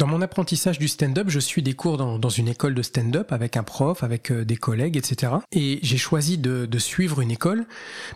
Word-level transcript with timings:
Dans 0.00 0.06
mon 0.06 0.22
apprentissage 0.22 0.78
du 0.78 0.88
stand-up, 0.88 1.26
je 1.28 1.38
suis 1.38 1.62
des 1.62 1.74
cours 1.74 1.98
dans, 1.98 2.30
une 2.30 2.48
école 2.48 2.74
de 2.74 2.80
stand-up 2.80 3.32
avec 3.32 3.58
un 3.58 3.62
prof, 3.62 4.02
avec 4.02 4.32
euh, 4.32 4.46
des 4.46 4.56
collègues, 4.56 4.96
etc. 4.96 5.34
Et 5.52 5.78
j'ai 5.82 5.98
choisi 5.98 6.38
de, 6.38 6.64
de 6.64 6.78
suivre 6.78 7.20
une 7.20 7.30
école 7.30 7.66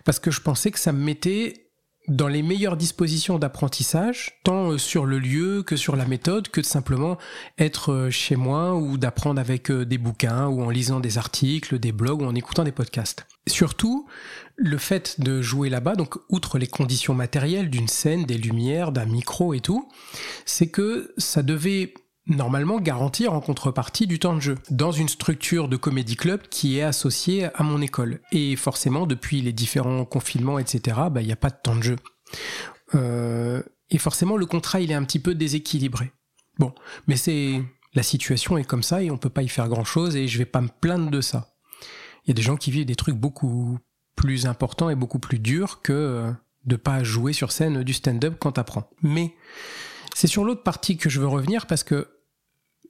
parce 0.07 0.19
que 0.19 0.31
je 0.31 0.41
pensais 0.41 0.71
que 0.71 0.81
ça 0.81 0.95
me 0.95 1.05
mettait 1.05 1.64
dans 2.09 2.29
les 2.29 2.43
meilleures 2.43 2.77
dispositions 2.77 3.39
d'apprentissage, 3.39 4.39
tant 4.45 4.73
euh, 4.73 4.79
sur 4.79 5.07
le 5.07 5.19
lieu 5.19 5.63
que 5.63 5.77
sur 5.77 5.97
la 5.97 6.05
méthode, 6.05 6.49
que 6.49 6.61
de 6.61 6.67
simplement 6.67 7.17
être 7.59 7.93
euh, 7.93 8.11
chez 8.11 8.37
moi 8.37 8.75
ou 8.75 8.99
d'apprendre 8.99 9.41
avec 9.41 9.71
euh, 9.71 9.87
des 9.87 9.97
bouquins 9.97 10.49
ou 10.49 10.63
en 10.63 10.71
lisant 10.71 11.01
des 11.01 11.17
articles, 11.17 11.79
des 11.79 11.93
blogs 11.93 12.21
ou 12.21 12.27
en 12.27 12.35
écoutant 12.35 12.65
des 12.65 12.73
podcasts. 12.73 13.27
Surtout, 13.47 14.07
le 14.57 14.77
fait 14.77 15.21
de 15.21 15.41
jouer 15.41 15.71
là-bas, 15.71 15.95
donc 15.95 16.17
outre 16.29 16.59
les 16.59 16.67
conditions 16.67 17.15
matérielles 17.15 17.71
d'une 17.71 17.89
scène, 17.89 18.25
des 18.25 18.39
lumières, 18.39 18.93
d'un 18.93 19.07
micro 19.07 19.55
et 19.55 19.61
tout, 19.61 19.89
c'est 20.45 20.69
que 20.69 21.13
ça 21.17 21.43
devait 21.43 21.95
normalement 22.27 22.81
garantir 22.81 23.33
en 23.33 23.41
contrepartie 23.41 24.07
du 24.07 24.19
temps 24.19 24.35
de 24.35 24.41
jeu 24.41 24.59
dans 24.71 24.93
une 24.93 25.09
structure 25.09 25.69
de 25.69 25.77
comédie 25.77 26.17
club 26.17 26.43
qui 26.49 26.79
est 26.79 26.83
associée 26.83 27.49
à 27.55 27.63
mon 27.63 27.81
école. 27.83 28.21
Et 28.33 28.57
forcément, 28.57 29.07
depuis 29.07 29.43
les 29.43 29.53
différents 29.53 30.05
confinements, 30.05 30.59
etc., 30.59 30.97
bah, 31.11 31.21
il 31.21 31.27
n'y 31.27 31.33
a 31.33 31.37
pas 31.37 31.51
de 31.51 31.59
temps 31.63 31.77
de 31.77 31.83
jeu. 31.83 31.97
Euh, 32.95 33.63
et 33.91 33.99
forcément, 33.99 34.37
le 34.37 34.47
contrat, 34.47 34.81
il 34.81 34.91
est 34.91 34.95
un 34.95 35.05
petit 35.05 35.19
peu 35.19 35.35
déséquilibré. 35.35 36.13
Bon, 36.59 36.73
mais 37.07 37.17
c'est 37.17 37.63
la 37.95 38.03
situation 38.03 38.57
est 38.59 38.65
comme 38.65 38.83
ça 38.83 39.03
et 39.03 39.11
on 39.11 39.19
peut 39.19 39.31
pas 39.31 39.43
y 39.43 39.49
faire 39.49 39.69
grand 39.69 39.85
chose 39.85 40.17
et 40.17 40.29
je 40.29 40.39
vais 40.39 40.45
pas 40.45 40.61
me 40.61 40.69
plaindre 40.69 41.11
de 41.11 41.21
ça. 41.21 41.55
Il 42.25 42.29
y 42.29 42.31
a 42.31 42.35
des 42.35 42.43
gens 42.43 42.57
qui 42.57 42.71
vivent 42.71 42.87
des 42.87 42.97
trucs 42.97 43.17
beaucoup 43.17 43.79
plus 44.17 44.47
importants 44.47 44.91
et 44.91 44.95
beaucoup 44.95 45.19
plus 45.19 45.39
durs 45.39 45.83
que 45.83 45.93
euh, 45.93 46.33
de 46.65 46.77
pas 46.77 47.05
jouer 47.05 47.33
sur 47.33 47.53
scène 47.53 47.83
du 47.83 47.93
stand-up 47.93 48.37
quand 48.39 48.53
t'apprends. 48.53 48.89
Mais 49.03 49.35
c'est 50.15 50.27
sur 50.27 50.45
l'autre 50.45 50.63
partie 50.63 50.97
que 50.97 51.11
je 51.11 51.21
veux 51.21 51.27
revenir 51.27 51.67
parce 51.67 51.85
que 51.85 52.09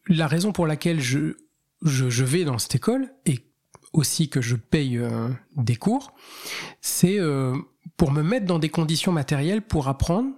la 0.08 0.26
raison 0.26 0.52
pour 0.52 0.66
laquelle 0.66 1.00
je, 1.00 1.36
je, 1.82 2.24
vais 2.24 2.44
dans 2.44 2.58
cette 2.58 2.74
école 2.74 3.10
et 3.26 3.40
aussi 3.92 4.28
que 4.28 4.40
je 4.40 4.56
paye 4.56 4.98
euh, 4.98 5.28
des 5.56 5.76
cours, 5.76 6.12
c'est 6.80 7.18
euh, 7.18 7.54
pour 7.96 8.10
me 8.10 8.22
mettre 8.22 8.46
dans 8.46 8.58
des 8.58 8.68
conditions 8.68 9.12
matérielles 9.12 9.62
pour 9.62 9.88
apprendre 9.88 10.34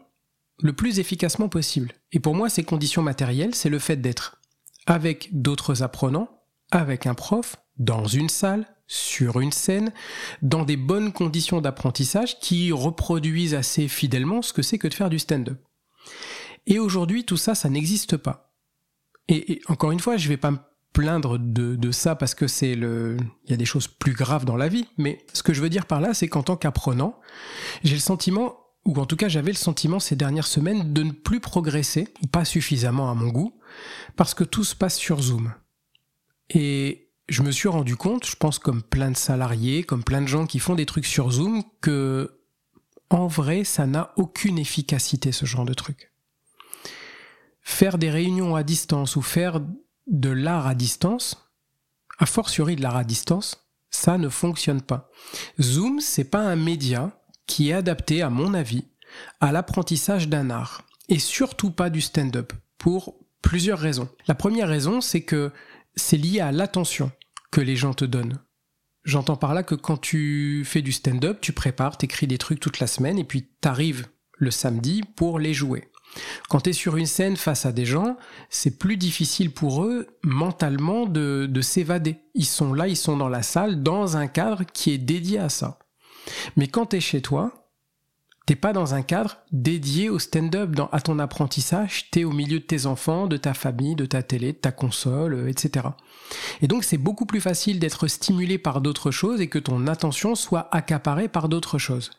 le 0.60 0.72
plus 0.72 0.98
efficacement 0.98 1.48
possible. 1.48 1.92
Et 2.12 2.20
pour 2.20 2.34
moi, 2.34 2.48
ces 2.48 2.64
conditions 2.64 3.02
matérielles, 3.02 3.54
c'est 3.54 3.68
le 3.68 3.78
fait 3.78 3.96
d'être 3.96 4.40
avec 4.86 5.28
d'autres 5.32 5.82
apprenants, 5.82 6.28
avec 6.70 7.06
un 7.06 7.14
prof, 7.14 7.56
dans 7.78 8.06
une 8.06 8.28
salle, 8.28 8.66
sur 8.86 9.40
une 9.40 9.52
scène, 9.52 9.92
dans 10.42 10.64
des 10.64 10.76
bonnes 10.76 11.12
conditions 11.12 11.60
d'apprentissage 11.60 12.38
qui 12.38 12.70
reproduisent 12.72 13.54
assez 13.54 13.88
fidèlement 13.88 14.42
ce 14.42 14.52
que 14.52 14.62
c'est 14.62 14.78
que 14.78 14.88
de 14.88 14.94
faire 14.94 15.10
du 15.10 15.18
stand-up. 15.18 15.60
Et 16.66 16.78
aujourd'hui, 16.78 17.24
tout 17.24 17.36
ça, 17.36 17.54
ça 17.54 17.68
n'existe 17.68 18.16
pas. 18.16 18.45
Et, 19.28 19.60
encore 19.68 19.90
une 19.90 20.00
fois, 20.00 20.16
je 20.16 20.28
vais 20.28 20.36
pas 20.36 20.50
me 20.50 20.58
plaindre 20.92 21.38
de, 21.38 21.90
ça 21.90 22.14
parce 22.14 22.34
que 22.34 22.46
c'est 22.46 22.74
le, 22.74 23.16
il 23.44 23.50
y 23.50 23.54
a 23.54 23.56
des 23.56 23.64
choses 23.64 23.88
plus 23.88 24.14
graves 24.14 24.44
dans 24.44 24.56
la 24.56 24.68
vie. 24.68 24.86
Mais 24.96 25.24
ce 25.32 25.42
que 25.42 25.52
je 25.52 25.60
veux 25.60 25.68
dire 25.68 25.86
par 25.86 26.00
là, 26.00 26.14
c'est 26.14 26.28
qu'en 26.28 26.42
tant 26.42 26.56
qu'apprenant, 26.56 27.18
j'ai 27.84 27.94
le 27.94 28.00
sentiment, 28.00 28.56
ou 28.84 28.96
en 28.98 29.06
tout 29.06 29.16
cas 29.16 29.28
j'avais 29.28 29.52
le 29.52 29.56
sentiment 29.56 30.00
ces 30.00 30.16
dernières 30.16 30.46
semaines 30.46 30.92
de 30.92 31.02
ne 31.02 31.12
plus 31.12 31.40
progresser, 31.40 32.08
pas 32.32 32.44
suffisamment 32.44 33.10
à 33.10 33.14
mon 33.14 33.28
goût, 33.28 33.58
parce 34.16 34.32
que 34.32 34.44
tout 34.44 34.64
se 34.64 34.74
passe 34.74 34.96
sur 34.96 35.20
Zoom. 35.20 35.52
Et 36.50 37.10
je 37.28 37.42
me 37.42 37.50
suis 37.50 37.68
rendu 37.68 37.96
compte, 37.96 38.24
je 38.24 38.36
pense 38.36 38.58
comme 38.58 38.82
plein 38.82 39.10
de 39.10 39.16
salariés, 39.16 39.82
comme 39.82 40.04
plein 40.04 40.22
de 40.22 40.28
gens 40.28 40.46
qui 40.46 40.60
font 40.60 40.76
des 40.76 40.86
trucs 40.86 41.06
sur 41.06 41.30
Zoom, 41.30 41.64
que 41.80 42.40
en 43.10 43.26
vrai, 43.26 43.64
ça 43.64 43.86
n'a 43.86 44.12
aucune 44.16 44.58
efficacité 44.58 45.30
ce 45.30 45.46
genre 45.46 45.64
de 45.64 45.74
truc 45.74 46.12
faire 47.66 47.98
des 47.98 48.10
réunions 48.10 48.54
à 48.54 48.62
distance 48.62 49.16
ou 49.16 49.22
faire 49.22 49.60
de 50.06 50.30
l'art 50.30 50.68
à 50.68 50.76
distance, 50.76 51.50
a 52.20 52.24
fortiori 52.24 52.76
de 52.76 52.82
l'art 52.82 52.96
à 52.96 53.02
distance, 53.02 53.66
ça 53.90 54.18
ne 54.18 54.28
fonctionne 54.28 54.80
pas. 54.80 55.10
Zoom, 55.60 56.00
c'est 56.00 56.30
pas 56.30 56.38
un 56.38 56.54
média 56.54 57.10
qui 57.48 57.70
est 57.70 57.74
adapté, 57.74 58.22
à 58.22 58.30
mon 58.30 58.54
avis, 58.54 58.84
à 59.40 59.50
l'apprentissage 59.50 60.28
d'un 60.28 60.48
art. 60.48 60.82
Et 61.08 61.18
surtout 61.18 61.72
pas 61.72 61.90
du 61.90 62.00
stand-up, 62.00 62.52
pour 62.78 63.16
plusieurs 63.42 63.80
raisons. 63.80 64.08
La 64.28 64.36
première 64.36 64.68
raison, 64.68 65.00
c'est 65.00 65.22
que 65.22 65.50
c'est 65.96 66.16
lié 66.16 66.38
à 66.38 66.52
l'attention 66.52 67.10
que 67.50 67.60
les 67.60 67.74
gens 67.74 67.94
te 67.94 68.04
donnent. 68.04 68.38
J'entends 69.02 69.36
par 69.36 69.54
là 69.54 69.64
que 69.64 69.74
quand 69.74 69.96
tu 69.96 70.62
fais 70.64 70.82
du 70.82 70.92
stand-up, 70.92 71.40
tu 71.40 71.52
prépares, 71.52 71.98
t'écris 71.98 72.28
des 72.28 72.38
trucs 72.38 72.60
toute 72.60 72.78
la 72.78 72.86
semaine 72.86 73.18
et 73.18 73.24
puis 73.24 73.48
t'arrives 73.60 74.06
le 74.34 74.52
samedi 74.52 75.02
pour 75.16 75.40
les 75.40 75.52
jouer. 75.52 75.90
Quand 76.48 76.60
tu 76.60 76.70
es 76.70 76.72
sur 76.72 76.96
une 76.96 77.06
scène 77.06 77.36
face 77.36 77.66
à 77.66 77.72
des 77.72 77.84
gens, 77.84 78.16
c'est 78.50 78.78
plus 78.78 78.96
difficile 78.96 79.52
pour 79.52 79.84
eux 79.84 80.06
mentalement 80.22 81.06
de, 81.06 81.60
s'évader. 81.60 82.16
Ils 82.34 82.46
sont 82.46 82.72
là, 82.72 82.88
ils 82.88 82.96
sont 82.96 83.16
dans 83.16 83.28
la 83.28 83.42
salle, 83.42 83.82
dans 83.82 84.16
un 84.16 84.26
cadre 84.26 84.64
qui 84.64 84.92
est 84.92 84.98
dédié 84.98 85.38
à 85.38 85.48
ça. 85.48 85.78
Mais 86.56 86.68
quand 86.68 86.86
tu 86.86 86.96
es 86.96 87.00
chez 87.00 87.20
toi, 87.20 87.66
t'es 88.46 88.56
pas 88.56 88.72
dans 88.72 88.94
un 88.94 89.02
cadre 89.02 89.38
dédié 89.52 90.08
au 90.08 90.18
stand-up, 90.18 90.70
à 90.92 91.00
ton 91.00 91.18
apprentissage, 91.18 92.10
tu 92.10 92.20
es 92.20 92.24
au 92.24 92.30
milieu 92.30 92.60
de 92.60 92.64
tes 92.64 92.86
enfants, 92.86 93.26
de 93.26 93.36
ta 93.36 93.54
famille, 93.54 93.96
de 93.96 94.06
ta 94.06 94.22
télé, 94.22 94.52
de 94.52 94.58
ta 94.58 94.72
console, 94.72 95.34
euh, 95.34 95.48
etc. 95.48 95.86
Et 96.62 96.68
donc 96.68 96.84
c'est 96.84 96.98
beaucoup 96.98 97.26
plus 97.26 97.40
facile 97.40 97.80
d'être 97.80 98.06
stimulé 98.06 98.58
par 98.58 98.80
d'autres 98.80 99.10
choses 99.10 99.40
et 99.40 99.48
que 99.48 99.58
ton 99.58 99.86
attention 99.88 100.34
soit 100.34 100.68
accaparée 100.74 101.28
par 101.28 101.48
d'autres 101.48 101.78
choses. 101.78 102.12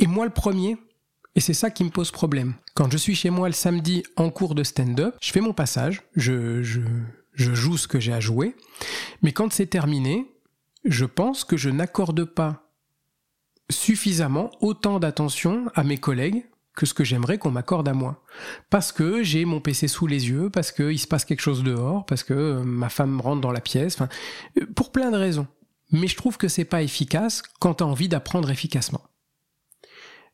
Et 0.00 0.06
moi 0.06 0.24
le 0.24 0.32
premier, 0.32 0.76
et 1.38 1.40
c'est 1.40 1.54
ça 1.54 1.70
qui 1.70 1.84
me 1.84 1.90
pose 1.90 2.10
problème. 2.10 2.54
Quand 2.74 2.90
je 2.90 2.96
suis 2.96 3.14
chez 3.14 3.30
moi 3.30 3.46
le 3.46 3.54
samedi 3.54 4.02
en 4.16 4.28
cours 4.28 4.56
de 4.56 4.64
stand-up, 4.64 5.14
je 5.22 5.30
fais 5.30 5.40
mon 5.40 5.52
passage, 5.52 6.02
je, 6.16 6.64
joue 7.32 7.76
ce 7.76 7.86
que 7.86 8.00
j'ai 8.00 8.12
à 8.12 8.18
jouer, 8.18 8.56
mais 9.22 9.30
quand 9.30 9.52
c'est 9.52 9.68
terminé, 9.68 10.26
je 10.84 11.04
pense 11.04 11.44
que 11.44 11.56
je 11.56 11.70
n'accorde 11.70 12.24
pas 12.24 12.72
suffisamment 13.70 14.50
autant 14.60 14.98
d'attention 14.98 15.70
à 15.76 15.84
mes 15.84 15.98
collègues 15.98 16.44
que 16.74 16.86
ce 16.86 16.92
que 16.92 17.04
j'aimerais 17.04 17.38
qu'on 17.38 17.52
m'accorde 17.52 17.86
à 17.86 17.94
moi. 17.94 18.24
Parce 18.68 18.90
que 18.90 19.22
j'ai 19.22 19.44
mon 19.44 19.60
PC 19.60 19.86
sous 19.86 20.08
les 20.08 20.30
yeux, 20.30 20.50
parce 20.50 20.72
qu'il 20.72 20.98
se 20.98 21.06
passe 21.06 21.24
quelque 21.24 21.38
chose 21.42 21.62
dehors, 21.62 22.04
parce 22.04 22.24
que 22.24 22.34
euh, 22.34 22.64
ma 22.64 22.88
femme 22.88 23.20
rentre 23.20 23.42
dans 23.42 23.52
la 23.52 23.60
pièce, 23.60 23.96
euh, 24.00 24.66
pour 24.74 24.90
plein 24.90 25.12
de 25.12 25.16
raisons. 25.16 25.46
Mais 25.92 26.08
je 26.08 26.16
trouve 26.16 26.36
que 26.36 26.48
c'est 26.48 26.64
pas 26.64 26.82
efficace 26.82 27.42
quand 27.60 27.74
tu 27.74 27.84
as 27.84 27.86
envie 27.86 28.08
d'apprendre 28.08 28.50
efficacement. 28.50 29.02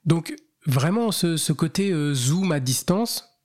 Donc, 0.07 0.35
vraiment 0.67 1.13
ce, 1.13 1.53
côté 1.53 1.91
euh, 1.91 2.15
zoom 2.15 2.53
à 2.53 2.61
distance, 2.61 3.41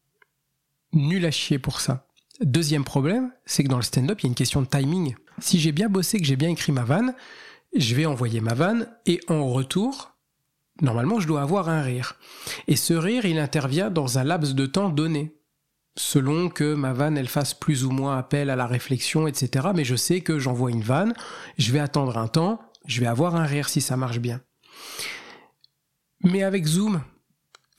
nul 0.94 1.26
à 1.26 1.32
chier 1.32 1.60
pour 1.60 1.82
ça. 1.82 2.08
Deuxième 2.42 2.86
problème, 2.86 3.32
c'est 3.46 3.64
que 3.64 3.70
dans 3.70 3.78
le 3.78 3.84
stand-up, 3.84 4.20
il 4.22 4.24
y 4.24 4.28
a 4.28 4.30
une 4.30 4.36
question 4.36 4.62
de 4.62 4.68
timing. 4.68 5.16
Si 5.40 5.60
j'ai 5.60 5.72
bien 5.72 5.90
bossé, 5.90 6.20
que 6.20 6.26
j'ai 6.26 6.38
bien 6.38 6.50
écrit 6.50 6.72
ma 6.72 6.84
vanne, 6.84 7.14
je 7.76 7.96
vais 7.96 8.06
envoyer 8.06 8.42
ma 8.42 8.54
vanne 8.54 8.88
et 9.06 9.20
en 9.28 9.48
retour, 9.50 10.16
normalement, 10.82 11.20
je 11.20 11.28
dois 11.28 11.42
avoir 11.42 11.70
un 11.70 11.82
rire. 11.82 12.16
Et 12.68 12.76
ce 12.76 12.94
rire, 12.94 13.26
il 13.26 13.38
intervient 13.38 13.90
dans 13.90 14.18
un 14.18 14.24
laps 14.24 14.56
de 14.56 14.66
temps 14.66 14.90
donné. 14.90 15.36
Selon 15.98 16.48
que 16.48 16.76
ma 16.76 16.94
vanne, 16.94 17.18
elle 17.18 17.28
fasse 17.28 17.54
plus 17.54 17.84
ou 17.84 17.92
moins 17.92 18.18
appel 18.18 18.50
à 18.50 18.56
la 18.56 18.68
réflexion, 18.68 19.28
etc. 19.28 19.70
Mais 19.76 19.84
je 19.84 19.96
sais 19.96 20.22
que 20.22 20.40
j'envoie 20.40 20.72
une 20.72 20.82
vanne, 20.82 21.14
je 21.58 21.74
vais 21.74 21.80
attendre 21.80 22.18
un 22.18 22.30
temps, 22.30 22.62
je 22.86 23.02
vais 23.02 23.08
avoir 23.08 23.36
un 23.36 23.44
rire 23.44 23.68
si 23.68 23.82
ça 23.82 23.98
marche 23.98 24.20
bien. 24.20 24.40
Mais 26.24 26.44
avec 26.44 26.66
Zoom, 26.66 27.02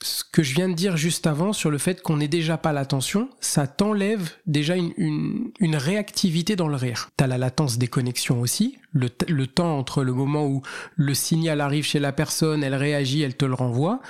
ce 0.01 0.23
que 0.23 0.41
je 0.43 0.55
viens 0.55 0.69
de 0.69 0.73
dire 0.73 0.97
juste 0.97 1.27
avant 1.27 1.53
sur 1.53 1.69
le 1.69 1.77
fait 1.77 2.01
qu'on 2.01 2.17
n'ait 2.17 2.27
déjà 2.27 2.57
pas 2.57 2.73
l'attention, 2.73 3.29
ça 3.39 3.67
t'enlève 3.67 4.31
déjà 4.45 4.75
une, 4.75 5.51
réactivité 5.61 6.55
dans 6.55 6.67
le 6.67 6.75
rire. 6.75 7.09
T'as 7.17 7.27
la 7.27 7.37
latence 7.37 7.77
des 7.77 7.87
connexions 7.87 8.41
aussi, 8.41 8.77
le, 8.93 9.09
temps 9.45 9.77
entre 9.77 10.03
le 10.03 10.13
moment 10.13 10.47
où 10.47 10.61
le 10.95 11.13
signal 11.13 11.61
arrive 11.61 11.85
chez 11.85 11.99
la 11.99 12.11
personne, 12.11 12.63
elle 12.63 12.75
réagit, 12.75 13.21
elle 13.21 13.37
te 13.37 13.45
le 13.45 13.53
renvoie, 13.53 14.01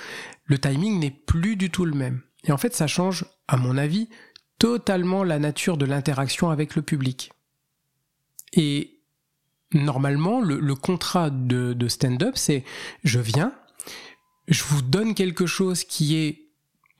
le 0.44 0.58
timing 0.58 0.98
n'est 0.98 1.10
plus 1.10 1.56
du 1.56 1.70
tout 1.70 1.84
le 1.84 1.94
même. 1.94 2.22
Et 2.44 2.52
en 2.52 2.58
fait, 2.58 2.74
ça 2.74 2.86
change, 2.86 3.26
à 3.46 3.56
mon 3.56 3.76
avis, 3.76 4.08
totalement 4.58 5.24
la 5.24 5.38
nature 5.38 5.76
de 5.76 5.84
l'interaction 5.84 6.50
avec 6.50 6.74
le 6.74 6.82
public. 6.82 7.32
Et 8.54 9.00
normalement, 9.72 10.40
le, 10.40 10.74
contrat 10.74 11.30
de 11.30 11.88
stand-up, 11.88 12.36
c'est 12.36 12.64
je 13.04 13.20
viens, 13.20 13.52
je 14.48 14.64
vous 14.64 14.82
donne 14.82 15.14
quelque 15.14 15.46
chose 15.46 15.84
qui 15.84 16.16
est 16.16 16.50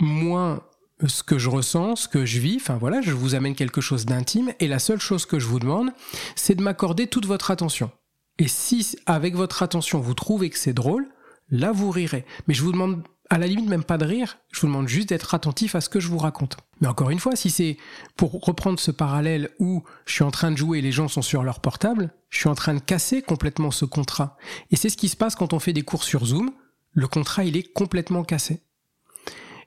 moins 0.01 0.63
ce 1.07 1.23
que 1.23 1.39
je 1.39 1.49
ressens, 1.49 1.97
ce 1.97 2.09
que 2.09 2.25
je 2.25 2.39
vis, 2.39 2.57
enfin 2.57 2.77
voilà, 2.77 3.01
je 3.01 3.13
vous 3.13 3.35
amène 3.35 3.55
quelque 3.55 3.81
chose 3.81 4.07
d'intime, 4.07 4.53
et 4.61 4.69
la 4.69 4.79
seule 4.79 5.01
chose 5.01 5.27
que 5.27 5.39
je 5.39 5.47
vous 5.47 5.59
demande, 5.59 5.91
c'est 6.37 6.55
de 6.55 6.63
m'accorder 6.63 7.07
toute 7.07 7.27
votre 7.27 7.51
attention. 7.51 7.91
Et 8.39 8.49
si 8.49 8.97
avec 9.07 9.35
votre 9.35 9.63
attention 9.63 10.01
vous 10.01 10.15
trouvez 10.15 10.51
que 10.51 10.59
c'est 10.59 10.73
drôle, 10.73 11.09
là 11.51 11.73
vous 11.73 11.91
rirez. 11.91 12.25
Mais 12.47 12.55
je 12.55 12.63
vous 12.63 12.73
demande 12.73 13.03
à 13.31 13.39
la 13.39 13.47
limite 13.47 13.69
même 13.69 13.85
pas 13.85 13.99
de 13.99 14.05
rire, 14.05 14.39
je 14.53 14.61
vous 14.61 14.67
demande 14.67 14.89
juste 14.89 15.09
d'être 15.09 15.35
attentif 15.35 15.75
à 15.75 15.81
ce 15.81 15.89
que 15.89 16.01
je 16.01 16.09
vous 16.09 16.19
raconte. 16.19 16.59
Mais 16.81 16.89
encore 16.89 17.11
une 17.11 17.19
fois, 17.19 17.35
si 17.35 17.51
c'est 17.51 17.79
pour 18.17 18.33
reprendre 18.45 18.79
ce 18.79 18.91
parallèle 18.91 19.51
où 19.59 19.83
je 20.05 20.13
suis 20.13 20.25
en 20.25 20.31
train 20.31 20.51
de 20.51 20.57
jouer 20.57 20.79
et 20.79 20.83
les 20.83 20.93
gens 20.93 21.09
sont 21.09 21.23
sur 21.23 21.43
leur 21.43 21.61
portable, 21.61 22.13
je 22.29 22.41
suis 22.41 22.49
en 22.49 22.55
train 22.55 22.75
de 22.75 22.81
casser 22.81 23.23
complètement 23.23 23.71
ce 23.71 23.85
contrat. 23.85 24.37
Et 24.71 24.77
c'est 24.77 24.91
ce 24.91 24.97
qui 24.97 25.09
se 25.09 25.17
passe 25.17 25.35
quand 25.35 25.55
on 25.55 25.61
fait 25.61 25.73
des 25.73 25.83
cours 25.83 26.05
sur 26.05 26.27
Zoom 26.27 26.51
le 26.93 27.07
contrat 27.07 27.45
il 27.45 27.57
est 27.57 27.73
complètement 27.73 28.25
cassé. 28.25 28.63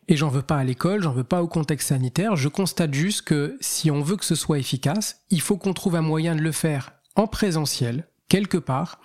Et 0.08 0.16
j'en 0.16 0.30
veux 0.30 0.44
pas 0.44 0.58
à 0.58 0.64
l'école, 0.64 1.02
j'en 1.02 1.14
veux 1.14 1.24
pas 1.24 1.42
au 1.42 1.48
contexte 1.48 1.90
sanitaire. 1.90 2.36
Je 2.36 2.48
constate 2.48 2.94
juste 2.94 3.24
que 3.24 3.58
si 3.60 3.90
on 3.90 4.02
veut 4.02 4.18
que 4.18 4.26
ce 4.26 4.36
soit 4.36 4.60
efficace, 4.60 5.22
il 5.32 5.42
faut 5.42 5.58
qu'on 5.58 5.74
trouve 5.74 5.96
un 5.96 6.02
moyen 6.02 6.36
de 6.36 6.42
le 6.42 6.52
faire 6.52 6.92
en 7.16 7.28
présentiel, 7.28 8.08
quelque 8.28 8.58
part, 8.58 9.00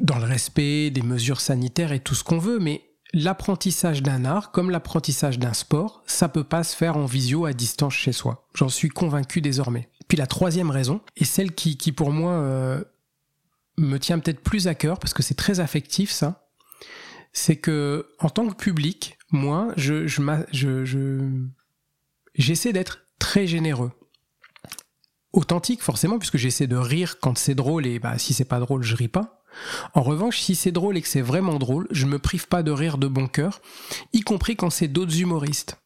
dans 0.00 0.18
le 0.18 0.24
respect 0.24 0.90
des 0.90 1.02
mesures 1.02 1.40
sanitaires 1.40 1.92
et 1.92 2.00
tout 2.00 2.14
ce 2.14 2.24
qu'on 2.24 2.38
veut, 2.38 2.58
mais 2.58 2.82
l'apprentissage 3.12 4.02
d'un 4.02 4.24
art, 4.24 4.52
comme 4.52 4.70
l'apprentissage 4.70 5.38
d'un 5.38 5.52
sport, 5.52 6.02
ça 6.06 6.28
peut 6.28 6.44
pas 6.44 6.64
se 6.64 6.74
faire 6.74 6.96
en 6.96 7.04
visio 7.04 7.44
à 7.44 7.52
distance 7.52 7.92
chez 7.92 8.12
soi. 8.12 8.48
J'en 8.54 8.70
suis 8.70 8.88
convaincu 8.88 9.42
désormais. 9.42 9.90
Puis 10.08 10.16
la 10.16 10.26
troisième 10.26 10.70
raison, 10.70 11.00
et 11.16 11.24
celle 11.24 11.52
qui, 11.52 11.76
pour 11.92 12.10
moi 12.10 12.32
euh, 12.32 12.82
me 13.76 13.98
tient 13.98 14.18
peut-être 14.18 14.40
plus 14.40 14.66
à 14.66 14.74
cœur, 14.74 14.98
parce 14.98 15.12
que 15.12 15.22
c'est 15.22 15.34
très 15.34 15.60
affectif 15.60 16.10
ça, 16.10 16.41
c'est 17.32 17.56
que 17.56 18.08
en 18.18 18.30
tant 18.30 18.48
que 18.48 18.54
public, 18.54 19.18
moi, 19.30 19.72
je, 19.76 20.06
je, 20.06 20.22
je, 20.52 21.44
j'essaie 22.34 22.72
d'être 22.72 23.06
très 23.18 23.46
généreux. 23.46 23.92
Authentique 25.32 25.82
forcément, 25.82 26.18
puisque 26.18 26.36
j'essaie 26.36 26.66
de 26.66 26.76
rire 26.76 27.18
quand 27.20 27.38
c'est 27.38 27.54
drôle, 27.54 27.86
et 27.86 27.98
bah, 27.98 28.18
si 28.18 28.34
c'est 28.34 28.44
pas 28.44 28.60
drôle, 28.60 28.82
je 28.82 28.94
ris 28.96 29.08
pas. 29.08 29.42
En 29.94 30.02
revanche, 30.02 30.40
si 30.40 30.54
c'est 30.54 30.72
drôle 30.72 30.96
et 30.96 31.02
que 31.02 31.08
c'est 31.08 31.22
vraiment 31.22 31.58
drôle, 31.58 31.86
je 31.90 32.06
me 32.06 32.18
prive 32.18 32.48
pas 32.48 32.62
de 32.62 32.70
rire 32.70 32.98
de 32.98 33.06
bon 33.06 33.26
cœur, 33.26 33.60
y 34.12 34.20
compris 34.20 34.56
quand 34.56 34.70
c'est 34.70 34.88
d'autres 34.88 35.20
humoristes. 35.20 35.78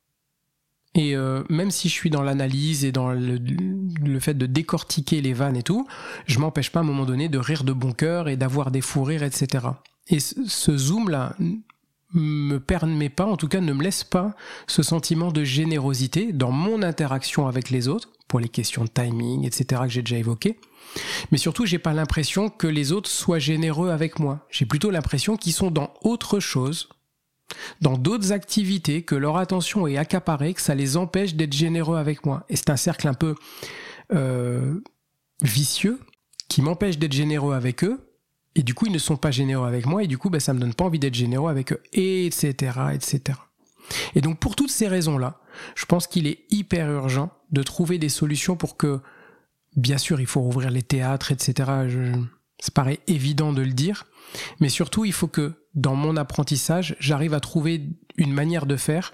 Et 0.95 1.15
euh, 1.15 1.45
même 1.51 1.71
si 1.71 1.89
je 1.89 1.93
suis 1.93 2.09
dans 2.09 2.23
l'analyse 2.23 2.85
et 2.85 2.91
dans 2.91 3.11
le, 3.11 4.19
fait 4.19 4.35
de 4.35 4.47
décortiquer 4.47 5.21
les 5.21 5.35
vannes 5.35 5.57
et 5.57 5.63
tout, 5.63 5.87
je 6.27 6.39
m'empêche 6.39 6.73
pas 6.73 6.81
à 6.81 6.83
un 6.83 6.87
moment 6.87 7.05
donné 7.05 7.29
de 7.29 7.39
rire 7.39 7.65
de 7.65 7.75
bon 7.75 7.93
cœur 7.93 8.29
et 8.29 8.37
d'avoir 8.37 8.71
des 8.71 8.81
fous 8.81 9.05
rires, 9.05 9.23
etc. 9.23 9.67
Et 10.09 10.21
ce 10.21 10.77
zoom-là 10.77 11.37
me 12.15 12.59
permet 12.59 13.09
pas, 13.09 13.27
en 13.27 13.37
tout 13.37 13.49
cas 13.49 13.61
ne 13.61 13.73
me 13.73 13.83
laisse 13.83 14.05
pas 14.05 14.35
ce 14.67 14.83
sentiment 14.83 15.33
de 15.33 15.45
générosité 15.45 16.33
dans 16.33 16.53
mon 16.53 16.83
interaction 16.83 17.47
avec 17.47 17.71
les 17.71 17.89
autres, 17.89 18.11
pour 18.29 18.41
les 18.41 18.49
questions 18.49 18.85
de 18.85 18.89
timing, 18.89 19.45
etc. 19.45 19.83
que 19.85 19.89
j'ai 19.89 20.03
déjà 20.03 20.19
évoquées. 20.19 20.59
Mais 21.31 21.39
surtout, 21.39 21.67
j'ai 21.67 21.79
pas 21.79 21.93
l'impression 21.93 22.49
que 22.49 22.67
les 22.67 22.93
autres 22.93 23.11
soient 23.11 23.39
généreux 23.39 23.91
avec 23.91 24.19
moi. 24.19 24.47
J'ai 24.51 24.67
plutôt 24.67 24.91
l'impression 24.91 25.37
qu'ils 25.37 25.53
sont 25.53 25.71
dans 25.71 25.93
autre 26.03 26.41
chose, 26.41 26.89
dans 27.81 27.97
d'autres 27.97 28.33
activités, 28.33 29.03
que 29.03 29.15
leur 29.15 29.37
attention 29.37 29.87
est 29.87 29.97
accaparée, 29.97 30.55
que 30.55 30.61
ça 30.61 30.75
les 30.75 30.97
empêche 30.97 31.35
d'être 31.35 31.53
généreux 31.53 31.99
avec 31.99 32.25
moi. 32.25 32.45
Et 32.49 32.57
c'est 32.57 32.71
un 32.71 32.77
cercle 32.77 33.09
un 33.09 33.15
peu 33.15 33.35
euh, 34.13 34.81
vicieux 35.43 36.01
qui 36.49 36.63
m'empêche 36.63 36.99
d'être 36.99 37.13
généreux 37.13 37.55
avec 37.55 37.85
eux. 37.85 38.01
Et 38.57 38.65
du 38.65 38.75
coup, 38.75 38.87
ils 38.87 38.93
ne 38.93 38.99
sont 38.99 39.17
pas 39.17 39.31
généreux 39.31 39.69
avec 39.69 39.87
moi, 39.87 40.03
et 40.03 40.09
du 40.09 40.19
coup, 40.19 40.31
ben, 40.31 40.41
ça 40.41 40.53
me 40.53 40.59
donne 40.59 40.75
pas 40.75 40.85
envie 40.85 40.99
d'être 40.99 41.15
généreux 41.15 41.51
avec 41.51 41.73
eux, 41.73 41.81
etc., 41.93 42.49
etc. 42.93 43.39
Et 44.17 44.21
donc, 44.21 44.41
pour 44.41 44.57
toutes 44.57 44.71
ces 44.71 44.89
raisons-là, 44.89 45.39
je 45.77 45.85
pense 45.85 46.09
qu'il 46.09 46.27
est 46.27 46.41
hyper 46.51 46.91
urgent 46.91 47.31
de 47.53 47.63
trouver 47.63 47.99
des 47.99 48.09
solutions 48.09 48.57
pour 48.57 48.77
que 48.77 49.01
Bien 49.77 49.99
sûr, 49.99 50.21
il 50.21 50.27
faut 50.27 50.41
rouvrir 50.41 50.71
les 50.71 50.83
théâtres, 50.83 51.33
etc. 51.33 51.71
Je, 51.87 52.13
ça 52.59 52.71
paraît 52.73 53.01
évident 53.07 53.53
de 53.53 53.61
le 53.61 53.73
dire. 53.73 54.07
Mais 54.59 54.71
surtout, 54.71 55.05
il 55.05 55.13
faut 55.13 55.29
que 55.29 55.53
dans 55.75 55.95
mon 55.95 56.17
apprentissage, 56.17 56.97
j'arrive 56.99 57.35
à 57.35 57.41
trouver 57.41 57.83
une 58.17 58.33
manière 58.33 58.65
de 58.65 58.77
faire 58.77 59.13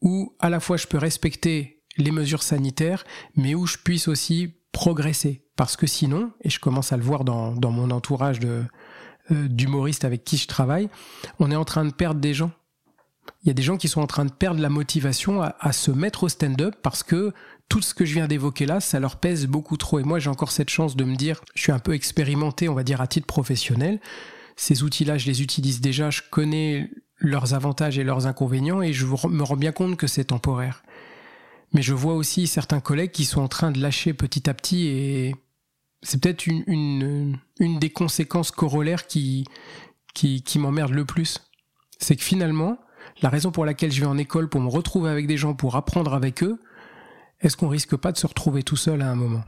où 0.00 0.36
à 0.38 0.48
la 0.48 0.60
fois 0.60 0.76
je 0.76 0.86
peux 0.86 0.98
respecter 0.98 1.82
les 1.96 2.12
mesures 2.12 2.44
sanitaires, 2.44 3.04
mais 3.34 3.54
où 3.54 3.66
je 3.66 3.78
puisse 3.78 4.06
aussi 4.06 4.54
progresser. 4.70 5.45
Parce 5.56 5.76
que 5.76 5.86
sinon, 5.86 6.32
et 6.42 6.50
je 6.50 6.60
commence 6.60 6.92
à 6.92 6.96
le 6.96 7.02
voir 7.02 7.24
dans, 7.24 7.70
mon 7.70 7.90
entourage 7.90 8.38
euh, 8.44 8.64
d'humoristes 9.30 10.04
avec 10.04 10.24
qui 10.24 10.36
je 10.36 10.46
travaille, 10.46 10.88
on 11.38 11.50
est 11.50 11.56
en 11.56 11.64
train 11.64 11.84
de 11.84 11.92
perdre 11.92 12.20
des 12.20 12.34
gens. 12.34 12.52
Il 13.42 13.48
y 13.48 13.50
a 13.50 13.54
des 13.54 13.62
gens 13.62 13.76
qui 13.76 13.88
sont 13.88 14.00
en 14.00 14.06
train 14.06 14.24
de 14.24 14.32
perdre 14.32 14.60
la 14.60 14.68
motivation 14.68 15.42
à 15.42 15.72
se 15.72 15.90
mettre 15.90 16.24
au 16.24 16.28
stand-up 16.28 16.76
parce 16.82 17.02
que 17.02 17.32
tout 17.68 17.82
ce 17.82 17.94
que 17.94 18.04
je 18.04 18.14
viens 18.14 18.28
d'évoquer 18.28 18.66
là, 18.66 18.80
ça 18.80 19.00
leur 19.00 19.16
pèse 19.16 19.46
beaucoup 19.46 19.76
trop. 19.76 19.98
Et 19.98 20.04
moi, 20.04 20.18
j'ai 20.18 20.30
encore 20.30 20.52
cette 20.52 20.70
chance 20.70 20.96
de 20.96 21.04
me 21.04 21.16
dire, 21.16 21.40
je 21.54 21.62
suis 21.62 21.72
un 21.72 21.78
peu 21.78 21.94
expérimenté, 21.94 22.68
on 22.68 22.74
va 22.74 22.84
dire, 22.84 23.00
à 23.00 23.06
titre 23.06 23.26
professionnel. 23.26 24.00
Ces 24.56 24.82
outils-là, 24.82 25.18
je 25.18 25.26
les 25.26 25.42
utilise 25.42 25.80
déjà, 25.80 26.10
je 26.10 26.22
connais 26.30 26.90
leurs 27.18 27.54
avantages 27.54 27.98
et 27.98 28.04
leurs 28.04 28.26
inconvénients, 28.26 28.82
et 28.82 28.92
je 28.92 29.06
me 29.06 29.42
rends 29.42 29.56
bien 29.56 29.72
compte 29.72 29.96
que 29.96 30.06
c'est 30.06 30.26
temporaire. 30.26 30.82
Mais 31.72 31.82
je 31.82 31.94
vois 31.94 32.14
aussi 32.14 32.46
certains 32.46 32.80
collègues 32.80 33.10
qui 33.10 33.24
sont 33.24 33.40
en 33.40 33.48
train 33.48 33.70
de 33.70 33.80
lâcher 33.80 34.14
petit 34.14 34.48
à 34.48 34.54
petit, 34.54 34.86
et 34.86 35.34
c'est 36.02 36.20
peut-être 36.20 36.46
une, 36.46 37.38
une, 37.58 37.78
des 37.78 37.90
conséquences 37.90 38.50
corollaires 38.50 39.06
qui, 39.06 39.44
qui, 40.14 40.42
qui 40.42 40.58
m'emmerde 40.58 40.92
le 40.92 41.04
plus. 41.04 41.42
C'est 41.98 42.16
que 42.16 42.22
finalement, 42.22 42.78
la 43.22 43.28
raison 43.28 43.50
pour 43.50 43.64
laquelle 43.64 43.92
je 43.92 44.00
vais 44.00 44.06
en 44.06 44.18
école 44.18 44.48
pour 44.48 44.60
me 44.60 44.68
retrouver 44.68 45.10
avec 45.10 45.26
des 45.26 45.36
gens, 45.36 45.54
pour 45.54 45.76
apprendre 45.76 46.14
avec 46.14 46.42
eux, 46.42 46.60
est-ce 47.40 47.56
qu'on 47.56 47.68
risque 47.68 47.96
pas 47.96 48.12
de 48.12 48.16
se 48.16 48.26
retrouver 48.26 48.62
tout 48.62 48.76
seul 48.76 49.02
à 49.02 49.10
un 49.10 49.14
moment? 49.14 49.44